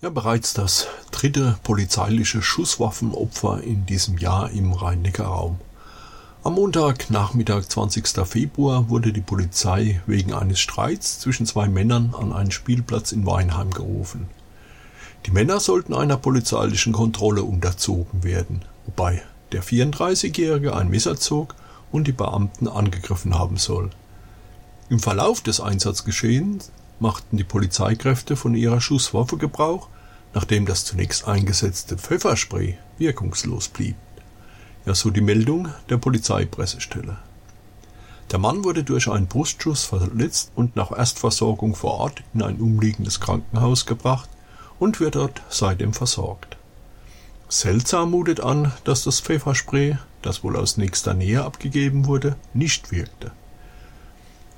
Ja, 0.00 0.10
bereits 0.10 0.54
das 0.54 0.86
dritte 1.10 1.58
polizeiliche 1.64 2.40
Schusswaffenopfer 2.40 3.62
in 3.62 3.86
diesem 3.86 4.18
Jahr 4.18 4.50
im 4.50 4.72
Rhein-Neckar-Raum. 4.72 5.58
Am 6.44 6.54
Montag, 6.54 7.10
Nachmittag 7.10 7.68
20. 7.68 8.08
Februar, 8.26 8.88
wurde 8.88 9.12
die 9.12 9.20
Polizei 9.20 10.00
wegen 10.06 10.32
eines 10.32 10.60
Streits 10.60 11.18
zwischen 11.18 11.46
zwei 11.46 11.68
Männern 11.68 12.14
an 12.16 12.32
einen 12.32 12.52
Spielplatz 12.52 13.10
in 13.10 13.26
Weinheim 13.26 13.70
gerufen. 13.70 14.28
Die 15.26 15.30
Männer 15.32 15.58
sollten 15.58 15.94
einer 15.94 16.16
polizeilichen 16.16 16.92
Kontrolle 16.92 17.42
unterzogen 17.42 18.22
werden, 18.22 18.64
wobei 18.86 19.22
der 19.52 19.62
34-Jährige 19.62 20.76
ein 20.76 20.88
Messer 20.88 21.16
zog 21.16 21.54
und 21.92 22.08
die 22.08 22.12
Beamten 22.12 22.66
angegriffen 22.66 23.38
haben 23.38 23.58
soll. 23.58 23.90
Im 24.88 24.98
Verlauf 24.98 25.40
des 25.40 25.60
Einsatzgeschehens 25.60 26.72
machten 26.98 27.36
die 27.36 27.44
Polizeikräfte 27.44 28.36
von 28.36 28.54
ihrer 28.54 28.80
Schusswaffe 28.80 29.36
Gebrauch, 29.36 29.88
nachdem 30.34 30.66
das 30.66 30.84
zunächst 30.84 31.26
eingesetzte 31.28 31.96
Pfefferspray 31.96 32.78
wirkungslos 32.98 33.68
blieb. 33.68 33.96
Ja, 34.84 34.94
so 34.94 35.10
die 35.10 35.20
Meldung 35.20 35.68
der 35.88 35.98
Polizeipressestelle. 35.98 37.18
Der 38.30 38.38
Mann 38.38 38.64
wurde 38.64 38.82
durch 38.82 39.08
einen 39.08 39.26
Brustschuss 39.26 39.84
verletzt 39.84 40.52
und 40.54 40.74
nach 40.74 40.90
Erstversorgung 40.90 41.74
vor 41.74 41.94
Ort 41.94 42.22
in 42.34 42.42
ein 42.42 42.60
umliegendes 42.60 43.20
Krankenhaus 43.20 43.84
gebracht 43.86 44.30
und 44.78 45.00
wird 45.00 45.16
dort 45.16 45.42
seitdem 45.50 45.92
versorgt. 45.92 46.56
Seltsam 47.48 48.10
mutet 48.10 48.40
an, 48.40 48.72
dass 48.84 49.04
das 49.04 49.20
Pfefferspray, 49.20 49.98
das 50.22 50.42
wohl 50.42 50.56
aus 50.56 50.76
nächster 50.76 51.14
Nähe 51.14 51.44
abgegeben 51.44 52.06
wurde, 52.06 52.36
nicht 52.54 52.92
wirkte. 52.92 53.32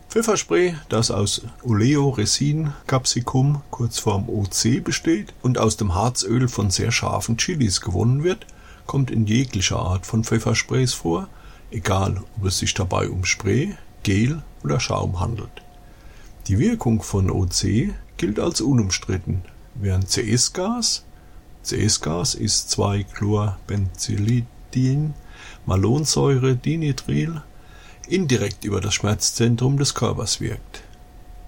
Pfefferspray, 0.09 0.77
das 0.89 1.11
aus 1.11 1.42
Oleoresin 1.64 2.72
Capsicum, 2.86 3.62
kurzform 3.70 4.28
OC, 4.28 4.84
besteht 4.84 5.34
und 5.42 5.58
aus 5.58 5.77
dem 5.77 5.94
Harzöl 5.94 6.48
von 6.48 6.70
sehr 6.70 6.92
scharfen 6.92 7.36
Chilis 7.36 7.80
gewonnen 7.80 8.22
wird, 8.22 8.47
kommt 8.86 9.11
in 9.11 9.27
jeglicher 9.27 9.78
Art 9.78 10.06
von 10.06 10.22
Pfeffersprays 10.22 10.94
vor, 10.94 11.28
egal 11.70 12.22
ob 12.36 12.46
es 12.46 12.58
sich 12.58 12.74
dabei 12.74 13.08
um 13.08 13.24
Spray, 13.24 13.74
Gel 14.05 14.42
oder 14.62 14.78
Schaum 14.78 15.19
handelt. 15.19 15.62
Die 16.46 16.58
Wirkung 16.58 17.02
von 17.02 17.30
OC 17.30 17.94
gilt 18.17 18.39
als 18.39 18.61
unumstritten, 18.61 19.42
während 19.74 20.08
CS-Gas 20.08 21.05
CS-Gas 21.64 22.34
ist 22.34 22.78
2-Chlorbenzylidin 22.78 25.14
Malonsäure 25.67 26.56
Dinitril 26.56 27.42
indirekt 28.09 28.64
über 28.64 28.81
das 28.81 28.95
Schmerzzentrum 28.95 29.78
des 29.78 29.95
Körpers 29.95 30.41
wirkt. 30.41 30.83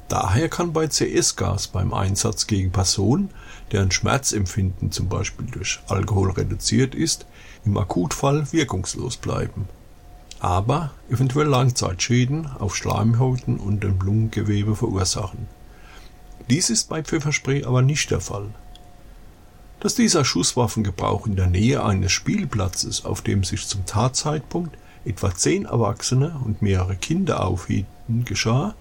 Daher 0.09 0.49
kann 0.49 0.73
bei 0.73 0.87
CS-Gas 0.87 1.69
beim 1.69 1.93
Einsatz 1.93 2.47
gegen 2.47 2.71
Personen, 2.71 3.31
deren 3.73 3.91
Schmerzempfinden 3.91 4.93
zum 4.93 5.09
Beispiel 5.09 5.47
durch 5.47 5.81
Alkohol 5.89 6.31
reduziert 6.31 6.95
ist, 6.95 7.27
im 7.65 7.77
Akutfall 7.77 8.47
wirkungslos 8.53 9.17
bleiben, 9.17 9.69
aber 10.39 10.93
eventuell 11.11 11.49
Langzeitschäden 11.49 12.47
auf 12.47 12.77
Schleimhäuten 12.77 13.59
und 13.59 13.83
dem 13.83 13.99
Lungengewebe 13.99 14.77
verursachen. 14.77 15.49
Dies 16.49 16.71
ist 16.71 16.89
bei 16.89 17.03
Pfefferspray 17.03 17.65
aber 17.65 17.83
nicht 17.83 18.13
der 18.13 18.21
Fall. 18.21 18.51
Dass 19.81 19.95
dieser 19.95 20.25
Schusswaffengebrauch 20.25 21.27
in 21.27 21.37
der 21.37 21.47
Nähe 21.47 21.85
eines 21.85 22.13
Spielplatzes, 22.13 23.05
auf 23.05 23.21
dem 23.21 23.45
sich 23.45 23.67
zum 23.67 23.85
Tatzeitpunkt 23.85 24.77
etwa 25.05 25.35
zehn 25.35 25.67
Erwachsene 25.67 26.41
und 26.45 26.63
mehrere 26.63 26.97
Kinder 26.97 27.45
aufhielten, 27.45 28.25
geschah, 28.25 28.75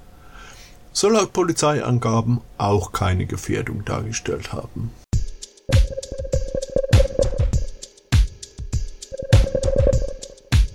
soll 0.93 1.13
laut 1.13 1.33
Polizeiangaben 1.33 2.39
auch 2.57 2.93
keine 2.93 3.25
Gefährdung 3.25 3.83
dargestellt 3.83 4.53
haben. 4.53 4.91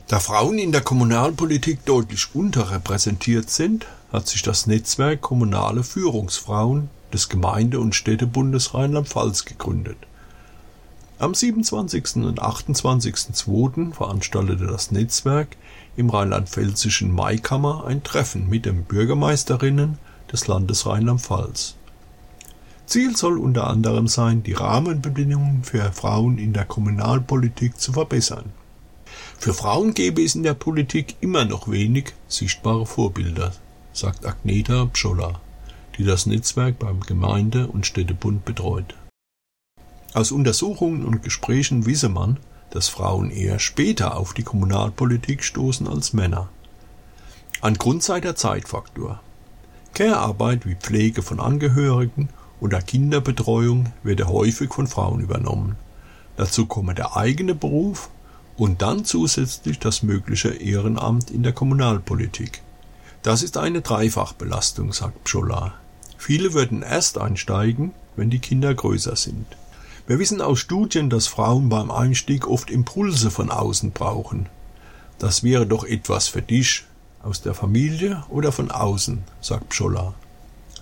Da 0.09 0.19
Frauen 0.19 0.59
in 0.59 0.73
der 0.73 0.83
Kommunalpolitik 0.83 1.85
deutlich 1.87 2.35
unterrepräsentiert 2.35 3.49
sind, 3.49 3.87
hat 4.13 4.29
sich 4.29 4.43
das 4.43 4.67
Netzwerk 4.67 5.23
Kommunale 5.23 5.85
Führungsfrauen 5.85 6.91
des 7.13 7.29
Gemeinde- 7.29 7.81
und 7.81 7.95
Städtebundes 7.95 8.75
Rheinland-Pfalz 8.75 9.45
gegründet. 9.45 9.97
Am 11.21 11.35
27. 11.35 12.25
und 12.25 12.41
28.02. 12.41 13.93
veranstaltete 13.93 14.67
das 14.67 14.91
Netzwerk 14.91 15.59
im 15.95 16.09
rheinland-pfälzischen 16.09 17.13
Maikammer 17.13 17.85
ein 17.85 18.03
Treffen 18.03 18.49
mit 18.49 18.65
den 18.65 18.85
Bürgermeisterinnen 18.85 19.99
des 20.33 20.47
Landes 20.47 20.87
Rheinland-Pfalz. 20.87 21.75
Ziel 22.87 23.19
soll 23.19 23.39
unter 23.39 23.67
anderem 23.67 24.09
sein, 24.09 24.43
die 24.43 24.55
Rahmenbedingungen 24.55 25.63
für 25.63 25.93
Frauen 25.93 26.39
in 26.39 26.55
der 26.55 26.65
Kommunalpolitik 26.65 27.79
zu 27.79 27.93
verbessern. 27.93 28.47
Für 29.39 29.53
Frauen 29.53 29.93
gäbe 29.93 30.23
es 30.23 30.35
in 30.35 30.43
der 30.43 30.55
Politik 30.55 31.17
immer 31.21 31.45
noch 31.45 31.71
wenig 31.71 32.15
sichtbare 32.29 32.87
Vorbilder, 32.87 33.53
sagt 33.93 34.25
Agneta 34.25 34.87
Pscholla, 34.87 35.39
die 35.99 36.05
das 36.05 36.25
Netzwerk 36.25 36.79
beim 36.79 37.01
Gemeinde- 37.01 37.67
und 37.67 37.85
Städtebund 37.85 38.47
betreut. 38.47 38.95
Aus 40.13 40.33
Untersuchungen 40.33 41.05
und 41.05 41.23
Gesprächen 41.23 41.87
wisse 41.87 42.09
man, 42.09 42.39
dass 42.71 42.89
Frauen 42.89 43.31
eher 43.31 43.59
später 43.61 44.17
auf 44.17 44.35
die 44.35 44.43
Kommunalpolitik 44.43 45.45
stoßen 45.45 45.87
als 45.87 46.13
Männer. 46.13 46.49
Ein 47.61 47.75
Grund 47.75 48.03
sei 48.03 48.21
der 48.21 48.35
Zeitfaktor. 48.35 49.21
Care-Arbeit 49.95 50.67
wie 50.67 50.75
Pflege 50.75 51.23
von 51.23 51.39
Angehörigen 51.41 52.29
oder 52.61 52.81
Kinderbetreuung 52.81 53.93
werde 54.03 54.29
häufig 54.29 54.73
von 54.73 54.87
Frauen 54.87 55.21
übernommen. 55.21 55.77
Dazu 56.37 56.67
komme 56.67 56.95
der 56.95 57.17
eigene 57.17 57.55
Beruf 57.55 58.11
und 58.57 58.83
dann 58.83 59.05
zusätzlich 59.05 59.79
das 59.79 60.03
mögliche 60.03 60.49
Ehrenamt 60.49 61.31
in 61.31 61.43
der 61.43 61.53
Kommunalpolitik. 61.53 62.63
Das 63.23 63.43
ist 63.43 63.57
eine 63.57 63.81
Dreifachbelastung, 63.81 64.93
sagt 64.93 65.25
Pscholla. 65.25 65.75
Viele 66.19 66.53
würden 66.53 66.83
erst 66.83 67.19
einsteigen, 67.19 67.93
wenn 68.17 68.31
die 68.31 68.39
Kinder 68.39 68.75
größer 68.75 69.17
sind. 69.17 69.47
Wir 70.11 70.19
wissen 70.19 70.41
aus 70.41 70.59
Studien, 70.59 71.09
dass 71.09 71.29
Frauen 71.29 71.69
beim 71.69 71.93
Einstieg 71.93 72.49
oft 72.49 72.69
Impulse 72.69 73.31
von 73.31 73.49
außen 73.49 73.93
brauchen. 73.93 74.49
Das 75.21 75.45
wäre 75.45 75.69
doch 75.69 75.85
etwas 75.85 76.27
für 76.27 76.43
dich, 76.43 76.83
aus 77.23 77.43
der 77.43 77.55
Familie 77.55 78.25
oder 78.29 78.51
von 78.51 78.73
außen, 78.73 79.23
sagt 79.41 79.69
Pscholla. 79.69 80.15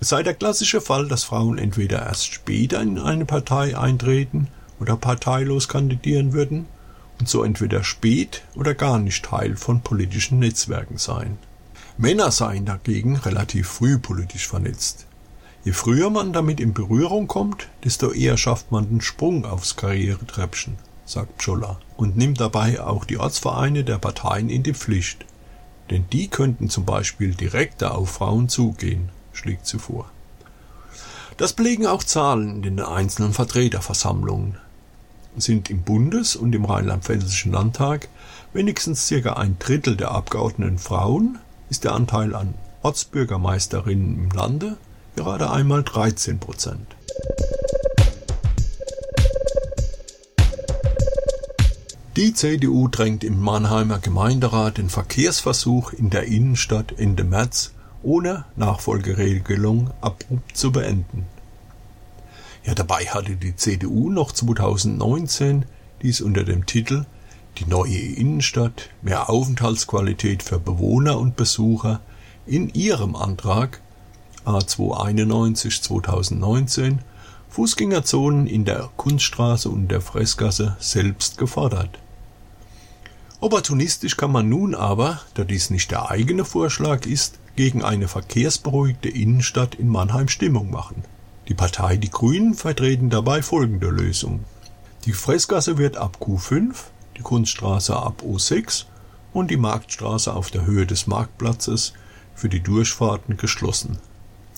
Es 0.01 0.09
sei 0.09 0.23
der 0.23 0.33
klassische 0.33 0.81
Fall, 0.81 1.07
dass 1.07 1.25
Frauen 1.25 1.59
entweder 1.59 2.07
erst 2.07 2.33
später 2.33 2.81
in 2.81 2.97
eine 2.97 3.25
Partei 3.25 3.77
eintreten 3.77 4.47
oder 4.79 4.97
parteilos 4.97 5.67
kandidieren 5.67 6.33
würden 6.33 6.65
und 7.19 7.29
so 7.29 7.43
entweder 7.43 7.83
spät 7.83 8.41
oder 8.55 8.73
gar 8.73 8.97
nicht 8.97 9.23
Teil 9.23 9.57
von 9.57 9.81
politischen 9.81 10.39
Netzwerken 10.39 10.97
seien. 10.97 11.37
Männer 11.99 12.31
seien 12.31 12.65
dagegen 12.65 13.15
relativ 13.15 13.67
früh 13.67 13.99
politisch 13.99 14.47
vernetzt. 14.47 15.05
Je 15.63 15.73
früher 15.73 16.09
man 16.09 16.33
damit 16.33 16.59
in 16.59 16.73
Berührung 16.73 17.27
kommt, 17.27 17.67
desto 17.83 18.11
eher 18.11 18.37
schafft 18.37 18.71
man 18.71 18.89
den 18.89 19.01
Sprung 19.01 19.45
aufs 19.45 19.75
Karrieretreppchen, 19.75 20.77
sagt 21.05 21.37
Pscholla 21.37 21.79
und 21.97 22.17
nimmt 22.17 22.39
dabei 22.39 22.81
auch 22.81 23.05
die 23.05 23.17
Ortsvereine 23.17 23.83
der 23.83 23.97
Parteien 23.97 24.49
in 24.49 24.63
die 24.63 24.73
Pflicht 24.73 25.25
denn 25.89 26.05
die 26.11 26.27
könnten 26.27 26.69
zum 26.69 26.85
Beispiel 26.85 27.33
direkter 27.33 27.95
auf 27.95 28.09
Frauen 28.11 28.49
zugehen, 28.49 29.09
schlägt 29.33 29.65
sie 29.65 29.79
vor. 29.79 30.09
Das 31.37 31.53
belegen 31.53 31.87
auch 31.87 32.03
Zahlen 32.03 32.57
in 32.57 32.61
den 32.61 32.79
einzelnen 32.81 33.33
Vertreterversammlungen. 33.33 34.57
Sind 35.37 35.69
im 35.69 35.83
Bundes- 35.83 36.35
und 36.35 36.53
im 36.53 36.65
rheinland-pfälzischen 36.65 37.51
Landtag 37.51 38.09
wenigstens 38.51 39.07
circa 39.07 39.33
ein 39.33 39.57
Drittel 39.57 39.95
der 39.95 40.11
Abgeordneten 40.11 40.79
Frauen, 40.79 41.39
ist 41.69 41.83
der 41.83 41.93
Anteil 41.93 42.35
an 42.35 42.55
Ortsbürgermeisterinnen 42.81 44.15
im 44.15 44.29
Lande 44.31 44.77
gerade 45.19 45.51
einmal 45.51 45.83
13 45.83 46.39
Prozent. 46.39 46.95
Die 52.15 52.33
CDU 52.33 52.87
drängt 52.87 53.25
im 53.25 53.37
Mannheimer 53.37 53.99
Gemeinderat 53.99 54.77
den 54.77 54.89
Verkehrsversuch 54.89 55.91
in 55.91 56.09
der 56.09 56.23
Innenstadt 56.23 56.97
Ende 56.97 57.25
März 57.25 57.73
ohne 58.01 58.45
Nachfolgeregelung 58.55 59.91
abrupt 59.99 60.55
zu 60.55 60.71
beenden. 60.71 61.25
Ja, 62.63 62.73
dabei 62.73 63.03
hatte 63.07 63.35
die 63.35 63.57
CDU 63.57 64.09
noch 64.09 64.31
2019 64.31 65.65
dies 66.01 66.21
unter 66.21 66.45
dem 66.45 66.65
Titel 66.65 67.05
Die 67.57 67.65
neue 67.65 67.97
Innenstadt, 67.97 68.89
mehr 69.01 69.29
Aufenthaltsqualität 69.29 70.43
für 70.43 70.59
Bewohner 70.59 71.19
und 71.19 71.35
Besucher 71.35 71.99
in 72.45 72.69
ihrem 72.69 73.17
Antrag 73.17 73.81
A291 74.49 75.81
2019 75.83 76.99
Fußgängerzonen 77.49 78.47
in 78.47 78.65
der 78.65 78.89
Kunststraße 78.97 79.69
und 79.69 79.89
der 79.89 80.01
Fressgasse 80.01 80.75
selbst 80.79 81.37
gefordert. 81.37 81.99
Opportunistisch 83.41 84.17
kann 84.17 84.31
man 84.31 84.49
nun 84.49 84.75
aber, 84.75 85.21
da 85.35 85.43
dies 85.43 85.69
nicht 85.69 85.91
der 85.91 86.09
eigene 86.09 86.45
Vorschlag 86.45 87.05
ist, 87.05 87.39
gegen 87.55 87.83
eine 87.83 88.07
verkehrsberuhigte 88.07 89.09
Innenstadt 89.09 89.75
in 89.75 89.87
Mannheim 89.87 90.27
Stimmung 90.27 90.71
machen. 90.71 91.03
Die 91.47 91.53
Partei 91.53 91.97
Die 91.97 92.09
Grünen 92.09 92.53
vertreten 92.53 93.09
dabei 93.09 93.41
folgende 93.41 93.89
Lösung. 93.89 94.45
Die 95.05 95.13
Fressgasse 95.13 95.77
wird 95.77 95.95
ab 95.95 96.17
Q5, 96.21 96.75
die 97.17 97.21
Kunststraße 97.21 97.95
ab 97.95 98.23
O6 98.25 98.85
und 99.33 99.51
die 99.51 99.57
Marktstraße 99.57 100.33
auf 100.33 100.51
der 100.51 100.65
Höhe 100.65 100.85
des 100.85 101.07
Marktplatzes 101.07 101.93
für 102.35 102.49
die 102.49 102.61
Durchfahrten 102.61 103.37
geschlossen. 103.37 103.97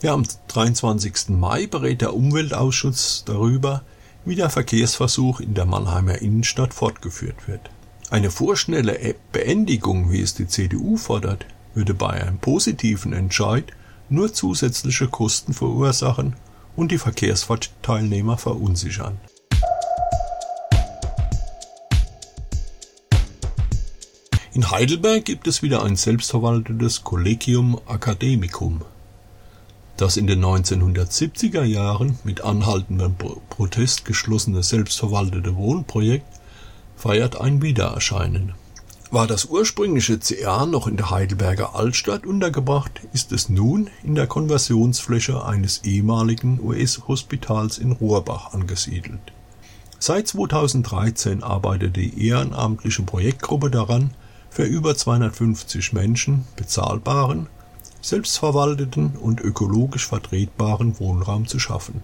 Ja, 0.01 0.15
am 0.15 0.23
23. 0.47 1.29
Mai 1.29 1.67
berät 1.67 2.01
der 2.01 2.15
Umweltausschuss 2.15 3.21
darüber, 3.23 3.83
wie 4.25 4.33
der 4.33 4.49
Verkehrsversuch 4.49 5.39
in 5.41 5.53
der 5.53 5.67
Mannheimer 5.67 6.23
Innenstadt 6.23 6.73
fortgeführt 6.73 7.47
wird. 7.47 7.69
Eine 8.09 8.31
vorschnelle 8.31 9.13
Beendigung, 9.31 10.11
wie 10.11 10.21
es 10.21 10.33
die 10.33 10.47
CDU 10.47 10.97
fordert, 10.97 11.45
würde 11.75 11.93
bei 11.93 12.09
einem 12.09 12.39
positiven 12.39 13.13
Entscheid 13.13 13.65
nur 14.09 14.33
zusätzliche 14.33 15.07
Kosten 15.07 15.53
verursachen 15.53 16.35
und 16.75 16.91
die 16.91 16.97
Verkehrsteilnehmer 16.97 18.39
verunsichern. 18.39 19.19
In 24.53 24.71
Heidelberg 24.71 25.25
gibt 25.25 25.45
es 25.45 25.61
wieder 25.61 25.83
ein 25.83 25.95
selbstverwaltetes 25.95 27.03
Collegium 27.03 27.79
Academicum, 27.87 28.81
das 30.01 30.17
in 30.17 30.25
den 30.25 30.43
1970er 30.43 31.63
Jahren 31.63 32.17
mit 32.23 32.41
anhaltendem 32.41 33.15
Protest 33.49 34.03
geschlossene 34.03 34.63
selbstverwaltete 34.63 35.55
Wohnprojekt 35.55 36.25
feiert 36.95 37.39
ein 37.39 37.61
Wiedererscheinen. 37.61 38.53
War 39.11 39.27
das 39.27 39.45
ursprüngliche 39.45 40.17
CA 40.17 40.65
noch 40.65 40.87
in 40.87 40.97
der 40.97 41.11
Heidelberger 41.11 41.75
Altstadt 41.75 42.25
untergebracht, 42.25 43.01
ist 43.13 43.31
es 43.31 43.49
nun 43.49 43.89
in 44.03 44.15
der 44.15 44.25
Konversionsfläche 44.25 45.45
eines 45.45 45.83
ehemaligen 45.83 46.59
US-Hospitals 46.59 47.77
in 47.77 47.91
Rohrbach 47.91 48.53
angesiedelt. 48.53 49.33
Seit 49.99 50.27
2013 50.29 51.43
arbeitet 51.43 51.95
die 51.95 52.27
ehrenamtliche 52.27 53.03
Projektgruppe 53.03 53.69
daran, 53.69 54.15
für 54.49 54.63
über 54.63 54.95
250 54.95 55.93
Menschen 55.93 56.45
bezahlbaren, 56.55 57.47
selbstverwalteten 58.01 59.17
und 59.17 59.41
ökologisch 59.41 60.07
vertretbaren 60.07 60.99
Wohnraum 60.99 61.47
zu 61.47 61.59
schaffen. 61.59 62.01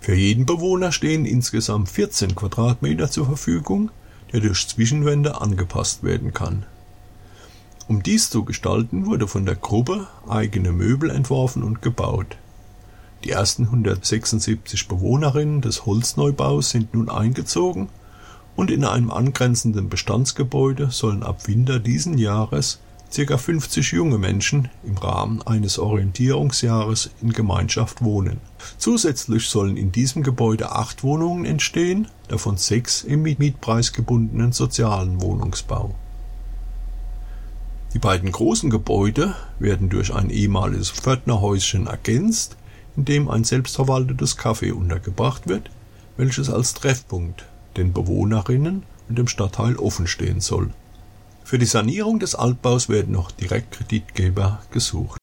Für 0.00 0.14
jeden 0.14 0.46
Bewohner 0.46 0.92
stehen 0.92 1.26
insgesamt 1.26 1.88
14 1.88 2.34
Quadratmeter 2.34 3.10
zur 3.10 3.26
Verfügung, 3.26 3.90
der 4.32 4.40
durch 4.40 4.66
Zwischenwände 4.68 5.40
angepasst 5.40 6.02
werden 6.02 6.32
kann. 6.32 6.64
Um 7.86 8.02
dies 8.02 8.30
zu 8.30 8.44
gestalten, 8.44 9.06
wurde 9.06 9.28
von 9.28 9.44
der 9.44 9.56
Gruppe 9.56 10.06
eigene 10.26 10.72
Möbel 10.72 11.10
entworfen 11.10 11.62
und 11.62 11.82
gebaut. 11.82 12.36
Die 13.24 13.30
ersten 13.30 13.64
176 13.64 14.88
Bewohnerinnen 14.88 15.60
des 15.60 15.86
Holzneubaus 15.86 16.70
sind 16.70 16.94
nun 16.94 17.08
eingezogen 17.08 17.88
und 18.56 18.70
in 18.70 18.84
einem 18.84 19.10
angrenzenden 19.10 19.88
Bestandsgebäude 19.88 20.90
sollen 20.90 21.22
ab 21.22 21.46
Winter 21.46 21.78
diesen 21.78 22.18
Jahres 22.18 22.80
ca. 23.14 23.38
50 23.38 23.92
junge 23.92 24.18
Menschen 24.18 24.68
im 24.82 24.96
Rahmen 24.96 25.40
eines 25.42 25.78
Orientierungsjahres 25.78 27.10
in 27.22 27.32
Gemeinschaft 27.32 28.02
wohnen. 28.02 28.40
Zusätzlich 28.76 29.48
sollen 29.48 29.76
in 29.76 29.92
diesem 29.92 30.24
Gebäude 30.24 30.72
acht 30.72 31.04
Wohnungen 31.04 31.44
entstehen, 31.44 32.08
davon 32.26 32.56
sechs 32.56 33.04
im 33.04 33.22
mietpreisgebundenen 33.22 34.50
sozialen 34.50 35.22
Wohnungsbau. 35.22 35.94
Die 37.92 38.00
beiden 38.00 38.32
großen 38.32 38.70
Gebäude 38.70 39.36
werden 39.60 39.90
durch 39.90 40.12
ein 40.12 40.30
ehemaliges 40.30 40.90
Pförtnerhäuschen 40.90 41.86
ergänzt, 41.86 42.56
in 42.96 43.04
dem 43.04 43.30
ein 43.30 43.44
selbstverwaltetes 43.44 44.36
Café 44.36 44.72
untergebracht 44.72 45.46
wird, 45.46 45.70
welches 46.16 46.50
als 46.50 46.74
Treffpunkt 46.74 47.44
den 47.76 47.92
Bewohnerinnen 47.92 48.82
und 49.08 49.18
dem 49.18 49.28
Stadtteil 49.28 49.76
offenstehen 49.76 50.40
soll. 50.40 50.70
Für 51.44 51.58
die 51.58 51.66
Sanierung 51.66 52.20
des 52.20 52.34
Altbaus 52.34 52.88
werden 52.88 53.12
noch 53.12 53.30
Direktkreditgeber 53.30 54.62
gesucht. 54.70 55.18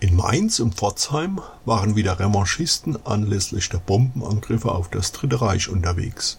In 0.00 0.16
Mainz 0.16 0.58
und 0.58 0.74
Pforzheim 0.74 1.40
waren 1.64 1.94
wieder 1.94 2.18
Revanchisten 2.18 3.06
anlässlich 3.06 3.68
der 3.68 3.78
Bombenangriffe 3.78 4.72
auf 4.72 4.90
das 4.90 5.12
Dritte 5.12 5.40
Reich 5.40 5.68
unterwegs. 5.68 6.38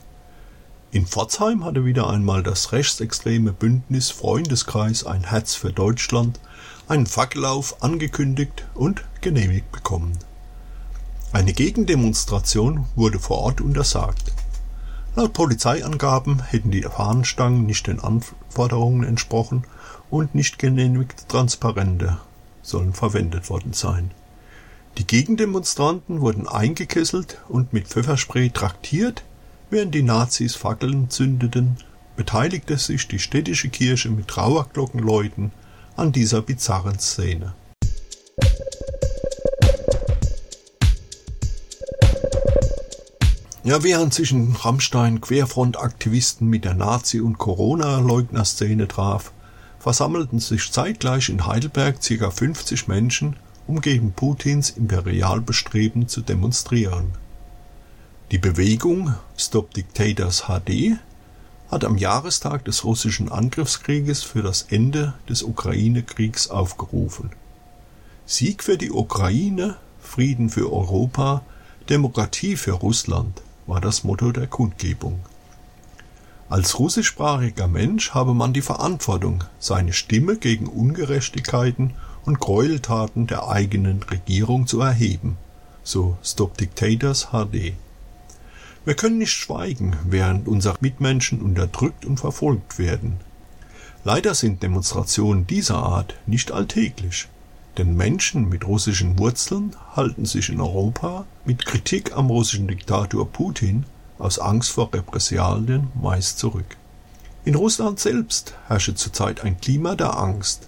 In 0.92 1.08
Pforzheim 1.08 1.64
hatte 1.64 1.86
wieder 1.86 2.10
einmal 2.10 2.44
das 2.44 2.74
rechtsextreme 2.74 3.54
Bündnis 3.54 4.12
Freundeskreis 4.12 5.06
ein 5.06 5.24
Herz 5.24 5.56
für 5.56 5.72
Deutschland 5.72 6.40
einen 6.90 7.06
Fackellauf 7.06 7.82
angekündigt 7.82 8.68
und 8.74 9.06
genehmigt 9.22 9.72
bekommen. 9.72 10.18
Eine 11.32 11.54
Gegendemonstration 11.54 12.88
wurde 12.96 13.20
vor 13.20 13.38
Ort 13.38 13.62
untersagt. 13.62 14.34
Laut 15.16 15.34
Polizeiangaben 15.34 16.42
hätten 16.42 16.72
die 16.72 16.84
Fahnenstangen 16.84 17.66
nicht 17.66 17.88
den 17.88 18.00
Anforderungen 18.00 19.04
entsprochen 19.04 19.64
und 20.10 20.36
nicht 20.36 20.60
genehmigte 20.60 21.28
Transparente 21.28 22.20
sollen 22.62 22.94
verwendet 22.94 23.50
worden 23.50 23.74
sein. 23.74 24.12
Die 24.98 25.08
Gegendemonstranten 25.08 26.22
wurden 26.22 26.48
eingekesselt 26.48 27.40
und 27.48 27.74
mit 27.74 27.88
Pfefferspray 27.88 28.50
traktiert, 28.50 29.24
während 29.70 29.96
die 29.96 30.04
Nazis 30.04 30.56
Fackeln 30.56 31.10
zündeten, 31.10 31.78
beteiligte 32.16 32.78
sich 32.78 33.08
die 33.08 33.20
städtische 33.20 33.70
Kirche 33.70 34.10
mit 34.10 34.28
Trauerglockenläuten 34.28 35.52
an 35.96 36.12
dieser 36.12 36.42
bizarren 36.42 37.00
Szene. 37.00 37.54
Ja, 43.70 43.84
während 43.84 44.16
sich 44.16 44.32
in 44.32 44.56
Rammstein 44.56 45.22
Querfront-Aktivisten 45.22 46.48
mit 46.48 46.66
der 46.66 46.74
Nazi- 46.74 47.22
und 47.22 47.38
Corona-Leugner-Szene 47.38 48.88
traf, 48.88 49.32
versammelten 49.78 50.40
sich 50.40 50.72
zeitgleich 50.72 51.30
in 51.30 51.46
Heidelberg 51.46 51.98
ca. 52.02 52.32
50 52.32 52.88
Menschen, 52.88 53.36
um 53.68 53.80
gegen 53.80 54.12
Putins 54.12 54.72
Imperialbestreben 54.72 56.08
zu 56.08 56.22
demonstrieren. 56.22 57.12
Die 58.32 58.40
Bewegung 58.40 59.14
Stop 59.38 59.72
Dictators 59.76 60.46
HD 60.48 60.98
hat 61.70 61.86
am 61.86 61.96
Jahrestag 61.96 62.66
des 62.66 62.84
russischen 62.84 63.32
Angriffskrieges 63.32 64.24
für 64.24 64.42
das 64.42 64.64
Ende 64.64 65.14
des 65.30 65.44
Ukraine-Kriegs 65.44 66.50
aufgerufen. 66.50 67.30
Sieg 68.26 68.64
für 68.64 68.80
die 68.80 68.90
Ukraine, 68.90 69.76
Frieden 70.02 70.50
für 70.50 70.74
Europa, 70.74 71.44
Demokratie 71.88 72.56
für 72.56 72.72
Russland 72.72 73.44
war 73.70 73.80
das 73.80 74.04
Motto 74.04 74.32
der 74.32 74.48
Kundgebung. 74.48 75.20
Als 76.50 76.80
russischsprachiger 76.80 77.68
Mensch 77.68 78.16
habe 78.16 78.34
man 78.34 78.52
die 78.52 78.64
Verantwortung, 78.64 79.44
seine 79.60 79.94
Stimme 79.94 80.38
gegen 80.38 80.66
Ungerechtigkeiten 80.66 81.94
und 82.26 82.40
Gräueltaten 82.40 83.28
der 83.28 83.48
eigenen 83.48 84.02
Regierung 84.02 84.66
zu 84.66 84.82
erheben, 84.82 85.38
so 85.84 86.18
Stop 86.24 86.58
Dictators 86.58 87.28
HD. 87.28 87.74
Wir 88.86 88.96
können 88.96 89.20
nicht 89.20 89.34
schweigen, 89.34 89.96
während 90.04 90.48
unsere 90.48 90.78
Mitmenschen 90.82 91.40
unterdrückt 91.40 92.06
und 92.06 92.20
verfolgt 92.20 92.80
werden. 92.80 93.18
Leider 94.04 94.34
sind 94.34 94.64
Demonstrationen 94.64 95.46
dieser 95.46 95.78
Art 95.78 96.16
nicht 96.26 96.52
alltäglich. 96.52 97.28
Denn 97.80 97.96
Menschen 97.96 98.50
mit 98.50 98.68
russischen 98.68 99.18
Wurzeln 99.20 99.74
halten 99.96 100.26
sich 100.26 100.50
in 100.50 100.60
Europa 100.60 101.26
mit 101.46 101.66
Kritik 101.66 102.12
am 102.14 102.30
russischen 102.30 102.68
Diktator 102.68 103.26
Putin 103.26 103.86
aus 104.18 104.38
Angst 104.38 104.72
vor 104.72 104.94
Repressalien 104.94 105.88
meist 105.96 106.40
zurück. 106.40 106.76
In 107.46 107.56
Russland 107.56 107.98
selbst 107.98 108.54
herrsche 108.68 108.96
zurzeit 108.96 109.46
ein 109.46 109.62
Klima 109.62 109.96
der 109.96 110.18
Angst, 110.18 110.68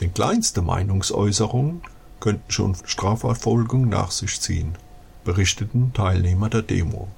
denn 0.00 0.12
kleinste 0.12 0.60
Meinungsäußerungen 0.60 1.80
könnten 2.20 2.50
schon 2.50 2.76
Strafverfolgung 2.84 3.88
nach 3.88 4.10
sich 4.10 4.38
ziehen, 4.38 4.74
berichteten 5.24 5.94
Teilnehmer 5.94 6.50
der 6.50 6.60
Demo. 6.60 7.08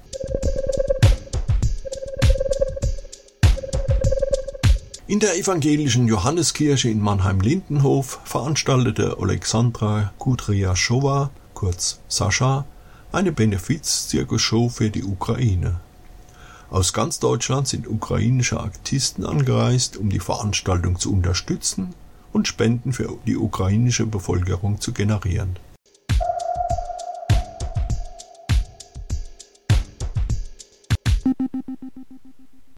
In 5.13 5.19
der 5.19 5.37
evangelischen 5.37 6.07
Johanneskirche 6.07 6.89
in 6.89 6.99
Mannheim-Lindenhof 6.99 8.19
veranstaltete 8.23 9.17
Alexandra 9.21 10.11
Kudryaschowa, 10.17 11.29
kurz 11.53 11.99
Sascha, 12.07 12.65
eine 13.11 13.31
Benefiz-Zirkusshow 13.31 14.69
für 14.69 14.89
die 14.89 15.03
Ukraine. 15.03 15.79
Aus 16.71 16.93
ganz 16.93 17.19
Deutschland 17.19 17.67
sind 17.67 17.87
ukrainische 17.87 18.59
Artisten 18.59 19.23
angereist, 19.23 19.97
um 19.97 20.09
die 20.09 20.19
Veranstaltung 20.19 20.97
zu 20.97 21.13
unterstützen 21.13 21.93
und 22.31 22.47
Spenden 22.47 22.91
für 22.91 23.15
die 23.27 23.37
ukrainische 23.37 24.07
Bevölkerung 24.07 24.81
zu 24.81 24.93
generieren 24.93 25.59